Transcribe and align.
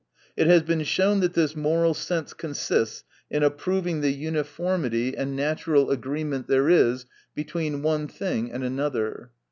It 0.35 0.47
has 0.47 0.63
been 0.63 0.81
shown, 0.81 1.19
that 1.19 1.35
this 1.35 1.55
moral 1.55 1.93
sense 1.93 2.33
consists 2.33 3.03
in 3.29 3.43
approving 3.43 4.01
the 4.01 4.09
uni 4.09 4.39
formity 4.41 5.13
and 5.15 5.35
natural 5.35 5.91
agreement 5.91 6.47
there 6.47 6.71
is 6.71 7.05
between 7.35 7.83
one 7.83 8.07
thing 8.07 8.51
and 8.51 8.63
another. 8.63 9.29